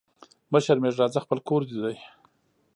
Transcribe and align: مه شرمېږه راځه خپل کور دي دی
مه 0.51 0.59
شرمېږه 0.65 0.99
راځه 1.01 1.19
خپل 1.25 1.39
کور 1.47 1.61
دي 1.69 1.77
دی 1.83 1.95